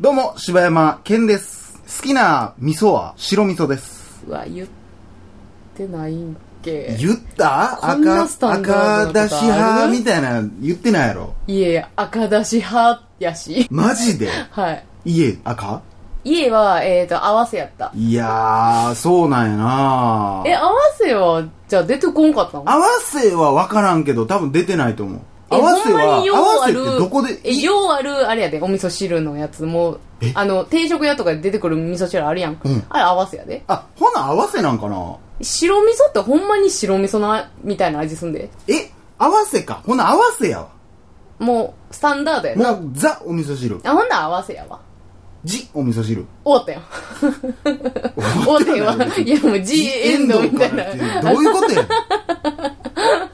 [0.00, 1.80] どうも、柴山健です。
[2.00, 4.24] 好きな味噌は白味噌です。
[4.26, 4.68] うわ、言っ
[5.76, 6.96] てないんけ。
[6.98, 7.78] 言った？
[7.80, 11.34] こんな赤、スタンダードな赤ことあるだし派みたいな言ってないやろ。
[11.46, 13.66] いえ、赤だし派やし。
[13.70, 14.28] マジで？
[14.50, 14.84] はい。
[15.04, 15.82] 家赤？
[16.24, 17.90] 家は、えっ、と、合わせやった。
[17.94, 22.64] いやー、そうなんやなえ、合わせは、じゃあ出てこんかったの？
[22.70, 25.20] 合わせは分からんけど、多分出てないと思う。
[25.52, 32.60] え合わせは、ほんまによう合わせってあるどこで、え、いようある、あれやで、お味噌汁のやつもえ、あの、定食屋とかで出てくる味噌汁あるやん。
[32.64, 33.62] うんあれ合わせやで。
[33.68, 35.16] あ、ほな合わせなんかな？
[35.40, 38.48] 白味噌ってほんまに白味噌な、みたいな味すんで。
[38.68, 39.82] え、合わせか。
[39.86, 40.68] ほな合わせやわ。
[41.38, 42.72] もう、スタンダードやな。
[42.72, 43.80] もう、ザお味噌汁。
[43.84, 44.78] あ、ほんなら合わせやわ。
[45.44, 46.24] ジお味噌汁。
[46.44, 46.82] 終わったやん。
[47.64, 49.18] 終わったや わ。
[49.18, 50.84] いや、もう G エンドみたいな。
[51.20, 51.84] どういうことや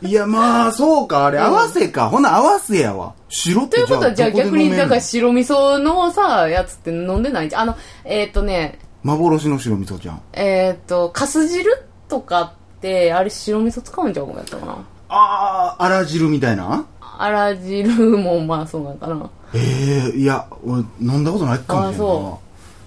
[0.09, 2.09] いや、まあ、そうか、あれ、合わせか。
[2.09, 3.15] ほな、合わせやわ。
[3.29, 7.47] 白ってということは、じゃあ逆に、だから白味噌のさ、やつって飲んでない？
[7.47, 7.63] んじゃん。
[7.63, 10.21] あの、えっ、とね、幻の白味噌じゃん。
[10.33, 11.71] えっ、と、かす汁
[12.09, 14.79] とかって、あれ白味噌使うんちゃうかやったかな。
[15.11, 16.87] あー、あら汁みたいな？
[17.01, 19.31] あら汁もまあそうなんかな。
[19.55, 22.41] ええいや、俺、飲んだことないかもしれんなあそ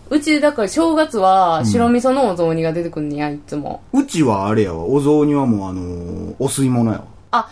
[0.09, 3.81] ううち、だから正月は白味噌のお雑煮が出てくんねや、いつも。
[3.93, 4.83] うちはあれやわ。
[4.83, 7.05] お雑煮はもう、あのーお吸い物やわ。
[7.31, 7.49] あ、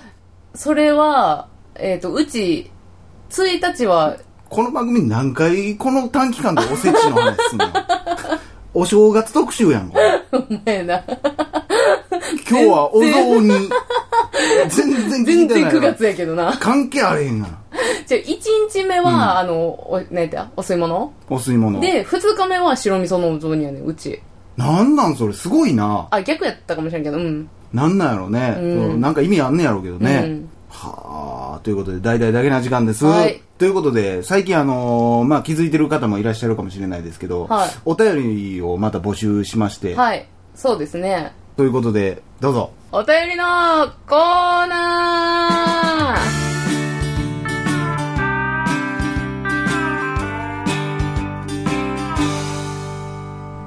[0.56, 2.70] それは、えっ、と、うち、
[3.30, 4.18] 1日は、
[4.50, 7.68] この番組何回この短期間でおせちの話すんの？
[8.74, 10.00] お正月特集やんか。
[10.34, 11.02] お前な、
[12.50, 13.70] 今日はお雑煮。
[14.70, 15.82] 全然全然9てないわ。
[15.94, 16.58] 月やけどな。
[16.60, 17.60] 関係あれへんがな。
[18.08, 18.40] じゃあ、1
[18.74, 20.50] 日目は、あの、お、なんやった？
[20.58, 21.14] お吸い物？
[21.30, 21.80] お吸い物。
[21.80, 24.20] で、2日目は白味噌のお雑煮やねん、うち。
[24.58, 26.08] なんなんそれ、すごいな。
[26.10, 27.48] あ、逆やったかもしれんけど、うん。
[27.74, 28.58] なんなんやろね。
[28.60, 30.24] うんなんか意味あんねやろうけどね。
[30.26, 33.04] うんはあ、ということで、大々だけな時間です。
[33.06, 40.28] はいということで、最近あのーまあ、気づいてる方もいらっしゃるかもしれないですけど、はいお便りをまた募集しまして、はい。
[40.56, 41.34] そうですね。
[41.58, 42.72] ということで、どうぞ。
[42.92, 43.44] お便りの
[44.08, 46.49] コーナー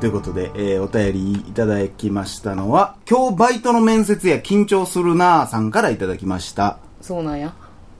[0.03, 6.81] ということで、えーお便りいただきましたのは、今日バイトの面接や緊張するなぁさんからいただきました。
[7.01, 7.55] そうなんや。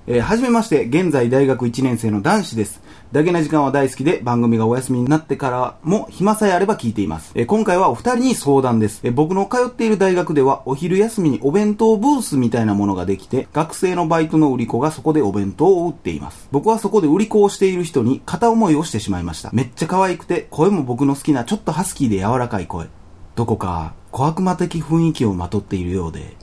[0.09, 2.83] えーはじめまして、現在大学1年生の男子です。
[3.13, 7.31] だけな時間は大好きで、番組がお休みになってからも暇さえあれば聞いています。
[7.37, 9.01] えー今回はお二人に相談です。
[9.05, 16.49] えー僕の通っている大学では、お昼休みにお弁当ブースみたいなものができて、学生のバイトの売り子がそこでお弁当を売っています。
[16.51, 19.51] 僕はそこで売り子をしている人に片思いをしてしまいました。
[19.53, 22.89] めっちゃ可愛くて、声も僕の好きなちょっとハスキーで柔らかい声。
[23.37, 26.37] どこか小悪魔的雰囲気をまとっているようで、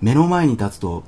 [0.00, 1.04] 目の前に立つと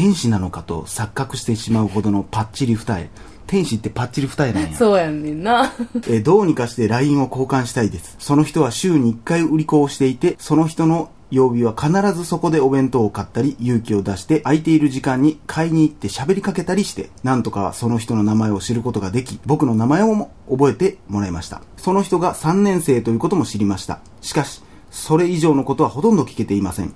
[0.00, 3.10] 天使なのかと錯覚してしまうほどのパッチリ二重。
[3.46, 4.74] 天使ってパッチリ二重なんや。
[4.74, 5.74] そうやんねんな。
[6.08, 8.16] えーどうにかして LINE を交換したいです。
[8.18, 21.60] その人は週に1回売り子をしていてその人の曜日は必ずそこでお弁当を買ったり勇気を出して空いている時間に買いに行って喋りかけたりしてなんとかその人の名前を知ることができ僕の名前をも覚えてもらいました。
[21.76, 24.00] その人が3年生ということも知りました。
[24.22, 26.94] しかしそれ以上のことはほとんど聞けていません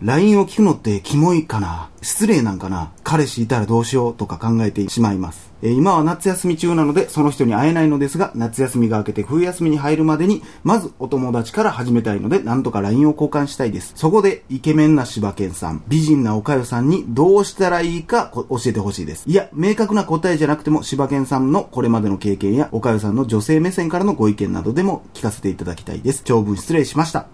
[0.00, 1.90] LINE を聞くのってキモいかな？
[2.02, 2.92] 失礼なんかな？
[3.02, 5.48] 彼氏いたらどうしようとか考えてしまいます。
[5.60, 13.92] えー今は夏休み中なのでその人に会えないのですが、夏休みが明けて冬休みに入るまでに、まずお友達から始めたいので、なんとか LINE を交換したいです。
[13.96, 19.24] そこで、イケメンな柴犬さん、美人なおかよさんにどうしたらいいか教えてほしいです。
[19.26, 26.22] いや、明確な答えじゃなくても、柴犬さんのこれまでの経験や、おかよさんの女性目線からのご意見などでも聞かせていただきたいです。
[26.22, 27.26] 長文失礼しました。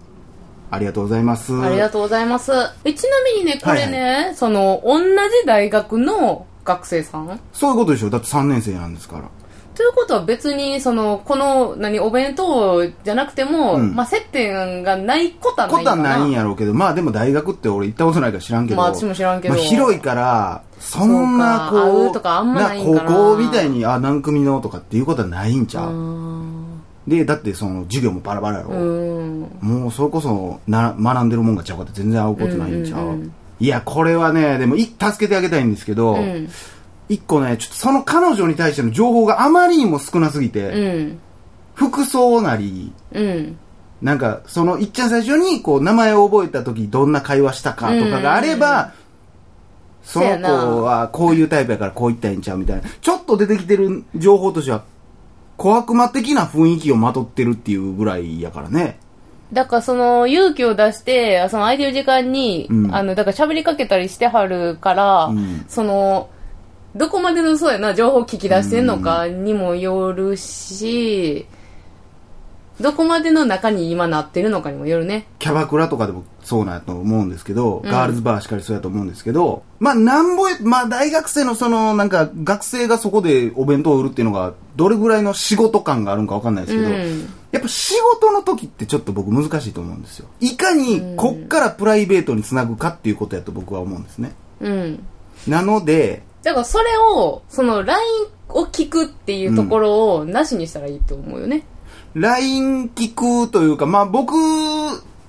[0.71, 1.55] ありがとうございます。
[1.61, 2.51] ありがとうございます。
[2.83, 5.05] え、ちなみにね、これね、その、同じ
[5.45, 7.39] 大学の学生さん？
[7.53, 9.23] そういうことでしょだって3年生なんですから。
[9.75, 16.17] ということは別に、その、この、何、お弁当じゃなくても、うんまあ、接点がないことはなことはな。
[16.17, 18.77] ないんやろうけど、まあでも大学って俺行ったことないから知らんけど。
[18.77, 25.89] まあ私も知らんけどまあ広いから、そんなこう、会うとかあんまないんかな高校みたいに、あ、何組のとかっていうことはないんちゃう？
[25.89, 26.54] ーうん
[27.07, 28.71] で、だってその授業もバラバラやろ。
[28.71, 36.49] もうそれこそな学んでるもんがちゃうかって全然会うことないんちゃう、うんうんうんいや、これはね、でもい助けてあげたいんですけど、うん。
[37.07, 41.19] 一個ね、ちょっとその彼女に対しての情報があまりにも少なすぎて、うん。
[41.73, 43.57] 服装なり、うん。
[44.01, 48.93] なんか、その、いっちゃん最初に、こう、名前を覚えた時、どんな会話したかとかがあれば、
[50.03, 52.83] そのせやな子は、こういうタイプやからこう言ったらいいんちゃうみたいな。
[53.01, 54.83] ちょっと出てきてる情報としては、
[55.57, 58.99] 小悪魔的な雰囲気をまとってるっていうぐらいやからね。
[59.53, 66.29] だからその勇気を出して、その空いてる時間に、うんあの、だから喋りかけたりしてはるから、うんその、
[66.95, 71.45] どこまでのそうやな、情報聞き出してんのかにもよるし、
[72.79, 75.27] どこまでの中に今なってるのかにもよるね。
[75.39, 90.27] キャバクラとかでもそうなんやと思うんですけど、うんガールズバーしかりそうやと思うんですけど、まあなんぼや、まあ大学生のその、なんか学生がそこでお弁当を売るっていうのが、どれぐらいの仕事感があるんかわかんないですけど、うんやっぱ仕事の時ってちょっと僕難しいと思うんですよ。
[90.41, 94.33] いかにこっからプライベートにつなぐかっていうことやと僕は思うんですね。
[94.59, 95.05] うん。
[95.47, 98.03] なので、だからそれを、その LINE
[98.49, 101.63] を聞くっていうところをなしにしたらいいと思うよね。
[102.15, 103.13] LINE 聞
[103.45, 104.33] くというか、まあ僕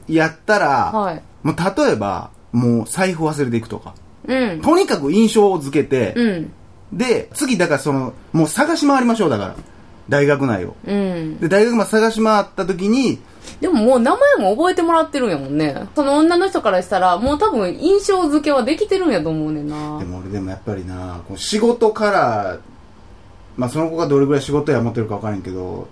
[0.09, 1.23] やったら、はい。
[1.43, 3.95] もう例えば、もう財布忘れていくとか、
[4.27, 4.61] うん。
[4.61, 6.53] とにかく印象を付けて、うん。
[6.93, 9.57] で、次、だからその、もう探し回りましょう、だから。
[10.09, 10.77] 大学内を。
[10.87, 11.39] うん。
[11.39, 13.19] で、大学まで探し回った時に、
[13.61, 15.87] でももう名前も覚えてもらってるんやもんね。
[15.95, 20.05] その女の人からしたら、もう多分印象付けはできてるんやと思うねんなで。
[20.05, 22.59] も俺でもやっぱりな、こう仕事から、
[23.57, 25.89] まあその子がどれぐらい仕事や持ってるかわからんけど、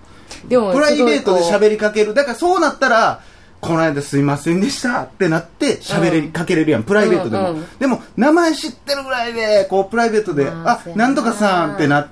[0.47, 2.13] でも、プライベートで喋りかける。
[2.13, 3.21] だからそうなったら、
[3.61, 7.51] この間すいませんでしたってなって喋りかけれるやん、プライベートでも。
[7.51, 10.95] うんうんでも、名前知ってるぐらいで、こう、プライベートで、あな。
[10.95, 12.07] なんとかさんってなっ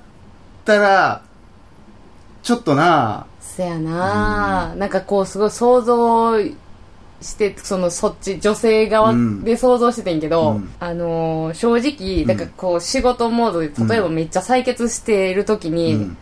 [0.64, 1.22] たら、
[2.42, 6.40] ちょっとな、うせやな、なんかこう、すごい想像
[7.24, 10.70] して、その、そっち、女性側うんで想像しててんけど、うん。
[10.78, 16.16] あのー正直、だからこう、仕事モードで、例えばめっちゃ採血している時に、うん。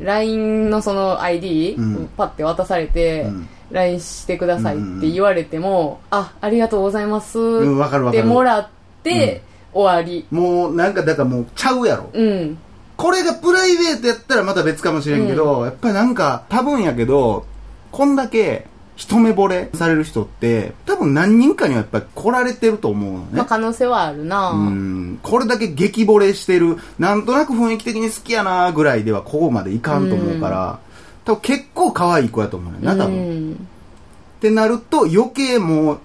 [0.00, 2.10] LINE のその ID、うん。
[2.16, 3.48] パッて渡されて、うん。
[3.70, 8.68] LINE してくださいって言われても、あ、ありがとうございますってもらっ
[9.02, 9.42] て、
[9.74, 10.24] 終わり。
[10.30, 12.08] もう、なんか、だからもう、ちゃうやろ。
[12.12, 12.58] うん。
[12.96, 17.44] これがプライベートやったらまた別かもしれんけど、やっぱりなんか、多分やけど、
[17.90, 23.26] こんだけ、一目惚れされる人って、多分何人かにはやっぱり来られてると思うのね。
[23.32, 25.18] まあ可能性はあるな、うん。
[25.22, 30.78] これだけ激惚れしてる、なんとなく雰囲気的に好きやなぐらいではここまでいかんと思うから、
[31.24, 33.14] 多分結構可愛い子やと思うよな、多分。
[33.14, 33.68] うん
[34.34, 36.00] ってなると余計もう、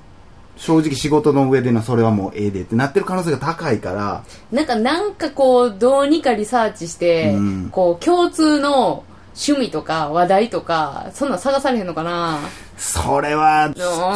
[0.55, 7.69] 正直仕事の上でのそれはもうええでってなってる可能性が高いから、なんか、なんかこう、どうにかリサーチして、うん。
[7.69, 9.03] こう、共通の
[9.35, 12.39] 趣味とか話題とか、そんなん探されへんのかな
[12.79, 13.71] それは、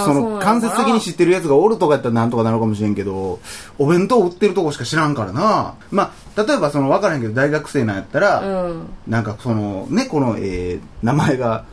[0.05, 3.39] その、間接的に知ってるやつがおるとかやったらなんとかなるかもしれんけど、
[3.77, 5.75] お弁当売ってるとこしか知らんからな。
[5.91, 8.87] まあ、例えばその、わからんけど大学生なんやったら、うん。
[9.07, 11.65] なんかその、ね、この、えー、名前が、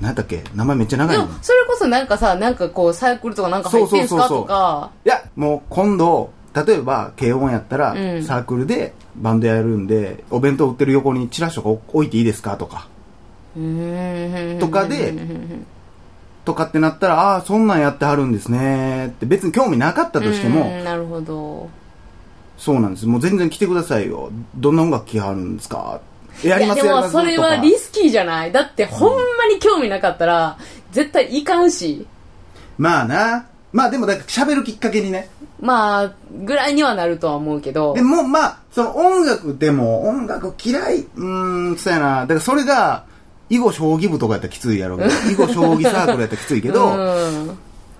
[0.00, 0.42] なんだっけ？
[0.56, 1.28] 名前めっちゃ長いの。
[1.42, 8.24] それこそなんかさ、なんかこう、サークルとかなんか入ってんすかとか、いや、もう今度、例えば、軽音やったら、うん。
[8.24, 12.88] サークルでバンドやるんで、お弁当売ってる横にチラシとか置いていいですかとか、
[13.54, 15.14] とかで
[16.44, 21.68] とかってなったら、ああー、そんなんやってはるんですねって、別に興味なかったとしても、うんなるほど。
[22.58, 23.06] そうなんです。
[23.06, 24.30] もう全然来てくださいよ。
[24.56, 26.00] どんな音楽聴はるんですか？
[26.44, 28.52] やりますやでもそれはリスキーじゃない？
[28.52, 30.58] だってほんまに興味なかったら、
[30.90, 32.06] 絶対いかんし。
[32.78, 33.46] まあな。
[33.72, 35.30] まあでも、だから喋るきっかけにね。
[35.60, 36.12] まあ、
[36.44, 38.02] ぐらいにはなるとは思うけどで。
[38.02, 42.20] も、まあ、その音楽でも、音楽嫌い、うーん、そうやな。
[42.22, 43.04] だからそれが、
[43.52, 47.58] 囲碁将棋部とかやったらきついやろうけど、囲碁将棋サークルやったらきついけど、うん。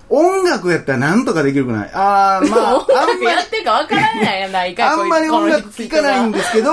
[0.09, 6.71] 音楽やったらなんとかできるくないあー、まあ、 音楽あんまり、やってるか分からないやないか、 あんまり音楽聴かないんでですけど、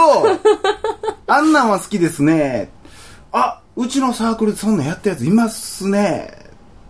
[1.27, 2.71] あんなんは好きですね。
[3.33, 6.47] あ、うちのサークルでそんなんやったやついますね。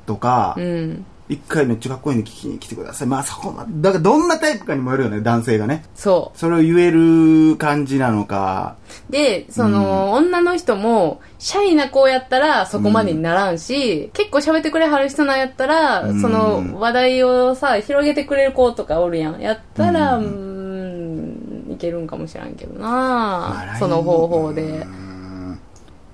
[0.06, 1.04] とか、うん。
[1.30, 3.08] 一回めっちゃかっこいいんで聞きに来てください。
[3.08, 5.84] まあそこまで、だからどんなタイプかにもよるよね、男性がね。
[5.94, 8.75] そそれを言える感じなのか。
[9.08, 9.12] う。
[9.12, 19.40] で、その、女の人も、シャイな子やったらそこまでにならんし、結構喋ってくれはる人なんやったら、うんその、話題をさ、広げてくれる子とかおるやん。
[19.40, 24.84] やったら、ううんん、いけるんかもしらんけどな、まあその方法で。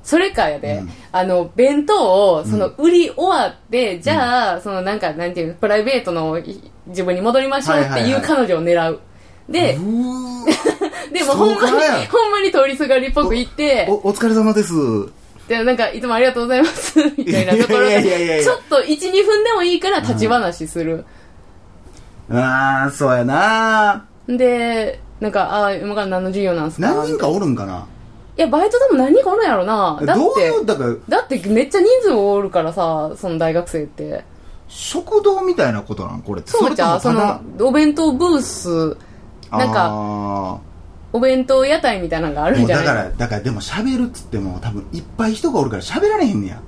[0.07, 0.91] うんそれかやで、うん。
[1.11, 8.23] あの、弁当を、その、売り終わって、じゃあ、その、なんか、なんていうの、プライベートのい自分に戻りましょうっていうはいはいはい。
[8.23, 9.01] 彼女を狙う。
[9.49, 9.73] で、
[11.13, 14.73] でもほんまにほんまに通りすがりっぽく言って、お、お疲れ様です。
[15.49, 21.05] で、なんか、いつもありがとうございます、 みたいなところで、やちょっと1、2分でもいいから立ち話する。
[22.31, 24.05] ああ、そうやな。
[24.29, 26.87] で、なんか、あ、今から何の授業なんすか？
[26.95, 27.87] 何人かおるんかな？
[28.37, 29.99] いや、バイトでも何人かおるんやろな。
[30.05, 34.25] だってどうい、う、だから、だってめっちゃ人数おるからさ、その大学生って。
[34.69, 36.23] 食堂みたいなことなん？
[36.23, 36.51] これって。
[36.51, 38.97] そうじゃん、その、お弁当ブース、
[39.51, 40.61] なんか、か、
[41.13, 42.87] お弁当屋台みたいなのがあるんじゃない？
[42.87, 46.61] から、だからでも喋るっつっても多分いっぱい人がおるから喋られへんねや。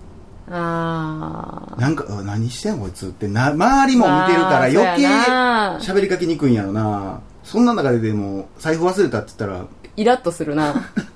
[0.50, 1.80] あー。
[1.80, 7.20] なんか、あ何してんこいつってな、周りも見てるから余計まあそうやな喋りかけにくいんやろな。
[7.44, 9.64] そんな中ででも財布忘れたって言ったら
[9.96, 10.74] イラッとするな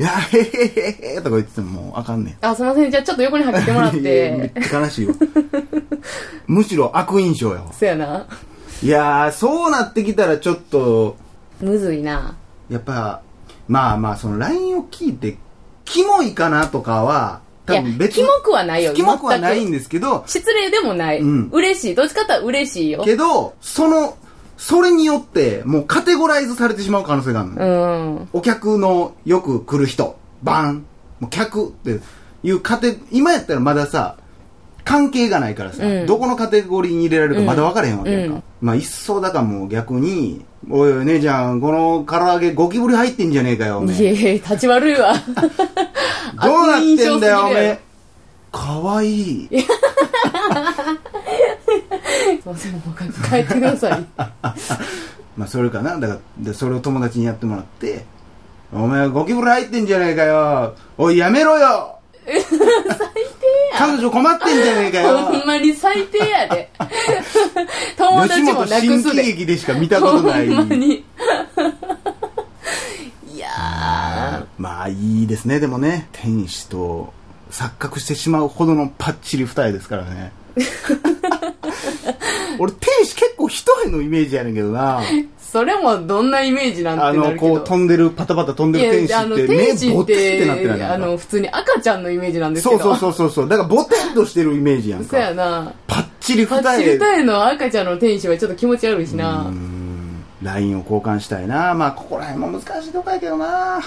[0.00, 2.36] いやへへへへとか言っててももうあかんねん。
[2.40, 2.90] あすいません。
[2.90, 5.14] じゃあちょっと横に入ってもらっ いやめてっちゃ悲しいよ
[6.48, 7.70] むしろ悪印象やわ。
[7.70, 8.26] そやな。
[8.82, 11.16] いやーそうなってきたらちょっと。
[11.60, 12.34] むずいな。
[12.70, 13.20] やっぱ
[13.68, 15.36] まあまあその LINE を聞いて
[15.84, 18.94] キモいかなとかはい多や分別キモくはないよ。
[18.94, 21.50] キモくはないんですけど失礼でもない、うん。
[21.52, 21.94] 嬉しい。
[21.94, 23.04] どっちかって言ったら嬉しいよ。
[23.04, 24.16] けどその
[24.60, 28.28] それによってもうカテゴライズされてしまう可能性があるの、うん。
[28.34, 30.18] お客のよく来る人。
[30.42, 30.84] バン。
[31.18, 31.98] もう客って
[32.42, 34.18] いうカテ今やったらまださ
[34.84, 36.06] 関係がないからさ、うん。
[36.06, 38.42] どこのカテゴリーに入れられるかまだ分からへんわけやんか、うん。
[38.60, 43.96] まあ一層だからもう逆に「おいおい姉ちゃんこの唐揚げゴキブリ入ってんじゃねえかよおめえ。
[43.96, 45.14] いえいえ立ち悪いわ。
[46.44, 47.80] どうなってんだよおめえ。
[48.52, 49.48] かわいい
[52.10, 54.06] すいませんもう帰ってください。
[55.36, 55.98] まあそれかな。
[55.98, 58.04] だからでそれを友達にやってもらって
[58.72, 60.74] 「お前ゴキブリ入ってんじゃねえかよ。
[60.98, 61.96] おいやめろよ。
[62.26, 62.50] 最低
[63.76, 66.70] 彼女困ってんじゃねえかやほんよまに最低やで。
[67.96, 69.22] 友達もなくすで。
[69.24, 70.48] 劇でしか見たことない。
[70.48, 71.04] ほんまに。
[73.34, 75.60] いやまあいいですね。
[75.60, 77.12] でもね天使と
[77.50, 80.32] 錯覚してしまうほどのパッチリ二重ですからね
[82.60, 85.00] 俺天使結構一重のイメージやねんけどな。
[85.00, 87.54] ー それもどんなイメージなんてあのなるけど。
[87.54, 92.82] こう飛んでるパタパタ飛んでる天使って目ボテってなってないてあの普通に赤ちゃんのイメージなんですけど。
[92.82, 95.72] そうそうそうそうだからボテッとしてるイメージやんそうやかな。
[95.88, 99.40] パッチリ二パッチ重リタイの赤ちゃんの天使はちょっと気持ち悪いしな。
[99.40, 100.24] うーん。
[100.42, 101.74] LINE を交換したいな。
[101.74, 103.80] まあここら辺も難しいとこやけどな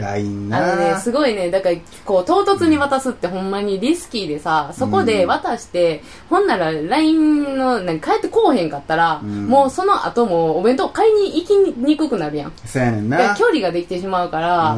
[0.00, 0.76] LINE あな。
[0.76, 9.46] のね、すごいね、だから、こう、唐突に渡すってほんまにリスキーでさ、そこで渡して、ほんなら LINE の、何、帰ってこうへんかったら、ん。
[9.46, 12.52] もうその後もお弁当買いに行きにくくなるやん。
[12.64, 13.34] そうやねんな。
[13.36, 14.74] 距離ができてしまうから、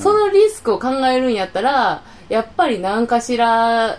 [0.00, 3.98] そのリスクを考えるんやったら、やっぱり何かしら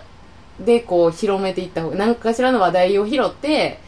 [0.60, 3.78] でこう広めていった方が、何かしらの話題を拾って、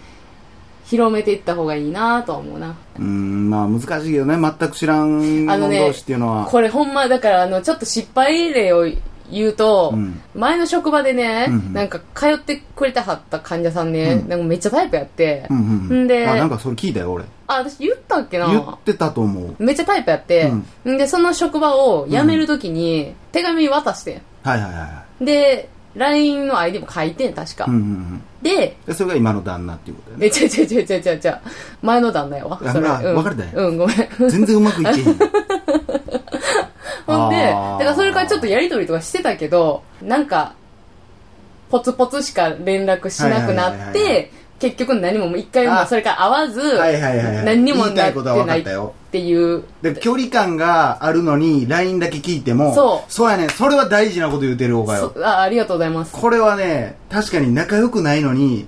[0.85, 2.77] 広めていった方がいいなとは思うな。
[2.99, 4.37] うーんまあ難しいけどね。
[4.37, 6.47] 全く知らん者あのね同士っていうのは。
[6.47, 8.87] これほんま、だからあの、ちょっと失敗例を
[9.31, 10.21] 言うと、うん。
[10.35, 11.73] 前の職場でね、うんうん。
[11.73, 14.29] なんか通ってくれてはった患者さんね、うん。
[14.29, 17.25] なんかめっちゃタイプやって、うんうんであなんかそれ聞いたよ俺。
[17.47, 18.49] あ、私言ったっけな？
[18.49, 19.57] 言ってたと思う。
[19.59, 25.25] めっちゃタイプやって、ん、で、その職場を辞めるときに手紙渡して、はいはいはいはい。
[25.25, 27.65] で、LINE の ID も書いてん、確か。
[27.67, 31.41] うんうんうんで、でそれが今の旦那っていうことだよねえ、ちゃちゃちゃちゃちゃちゃ、
[31.81, 32.61] 前の旦那やわ。
[32.63, 32.87] あそれ。
[32.87, 33.97] あうん、別れたんやうん、ごめん。
[34.29, 35.05] 全然うまくいけへん
[37.07, 40.53] ほんで、あーだからそれからちょっとやりとりとかしてたけど、なんか、
[41.71, 45.87] ポツポツしか連絡しなくなはいはいはいはいって、結局何ももう一回もあ。
[45.87, 47.45] それから会わず、はいはいはいはい。
[47.45, 48.95] 何にもなって言いたいことは分かないっったよ。
[49.11, 49.65] ていう。
[49.83, 53.13] で距離感があるのに LINE だけ聞いてもそう。
[53.13, 55.13] そうやねそれは大事なこと言うてるおかよ。
[55.15, 56.13] そあありがとうございます。
[56.13, 58.67] これはね確かに仲良くないのに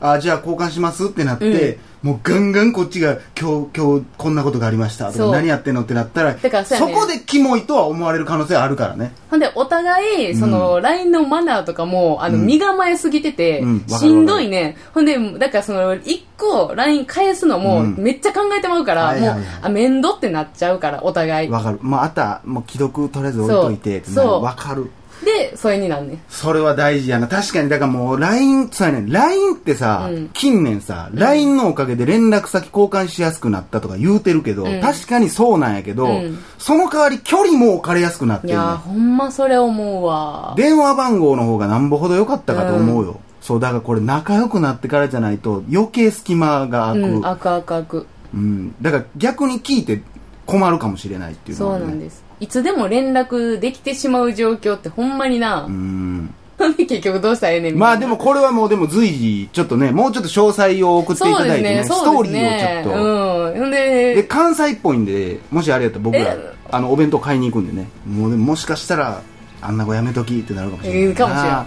[0.00, 5.30] あじゃあ交換しますってなって、もうガンガンこっちが今日今日こんなことがありましたとそう。
[5.30, 6.92] か何やってんのってなったらだからそうやね。
[7.00, 9.12] こでキモいとは思われる可能性はあるからね。
[9.30, 12.46] ほんで、お互い、その、LINE のマナーとかも、あの、うん。
[12.46, 13.74] 身構えすぎててうん。
[13.74, 14.76] わかるわ、かしるんどいね。
[14.92, 17.96] ほんで、だからその、一個 LINE 返すのも、うん。
[17.96, 19.38] めっちゃ考えてまうから、もうはいはい。
[19.38, 21.48] はい、あ、面倒ってなっちゃうから、お互い。
[21.48, 21.78] わかる。
[21.80, 24.28] まああったもう既読とりあえず置いといてってなる。
[24.28, 24.42] そう。
[24.42, 24.90] わかる
[25.24, 26.20] で、それになんねん。
[26.28, 27.26] それは大事やな。
[27.26, 40.54] 確かに、だからもう LINE、そうやねん LINE ってさ、うん近年さ、LINE のおかげで連絡先交換しやすくなったとか言うてるけど、うん確かにそうなんやけど、うんその代わり距離も置かれやすくなっていやー、ほんまそれ思うわ。
[40.56, 43.20] 電話番号の方がなんぼほど良かったかと思うよ。
[43.40, 47.00] そう、だからこれ仲良くなってからじゃないと余計隙間が空く。
[47.00, 48.06] うん、あくあくあく。
[48.34, 50.02] うんだから逆に聞いて
[50.46, 51.80] 困るかもしれないっていうのは、ね。
[51.80, 52.24] そうなんです。
[52.40, 55.70] いつでも連絡できてしまう状況ってほんまになう。
[55.70, 56.34] ん。
[56.76, 63.02] 結局どうしたらええねんみたいなまあでもこれはもうでも随時、ちょっとね、もうちょっと詳細を送っていただいてね、ストーリーをちょっと。
[63.02, 63.58] うん。
[63.58, 66.38] ほんで、で、関西っぽいんで、もしあれやったら僕らえ、
[66.70, 67.88] あの、お弁当買いに行くんでね。
[68.06, 69.22] もうでももしかしたら、
[69.60, 71.08] あんな子やめときってなるかもしれないな。
[71.08, 71.66] ええかもしれんや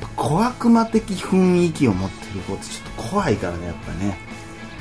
[0.00, 4.18] ぱ小悪魔的雰囲気を持ってる子ってちょっと怖いからね、やっぱりね。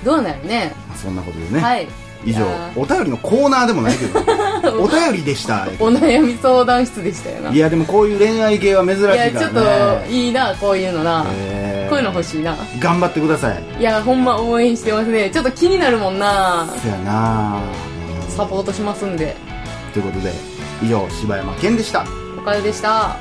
[0.05, 0.73] どうなるね。
[0.87, 1.59] まあそんなことでね。
[1.59, 1.87] はい。
[2.29, 4.19] 以上お便りのコーナーでもないけど、
[4.83, 5.67] お便りでした。
[5.79, 7.51] お悩み相談室でしたよな。
[7.51, 9.31] いや、でもこういう恋愛系は珍しいからね。
[9.31, 11.25] いや、ちょっといいな、こういうのな。
[11.33, 12.53] えーこういうの欲しいな。
[12.81, 13.63] 頑張ってください。
[13.79, 15.29] いや、ほんま応援してますね。
[15.29, 16.67] ちょっと気になるもんな。
[16.81, 17.61] そやな
[18.27, 19.37] サポートしますんで。
[19.93, 20.33] ということで、
[20.83, 22.05] 以上、柴山健でした。
[22.37, 23.15] おかゆでした。